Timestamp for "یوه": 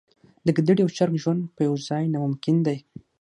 1.67-1.79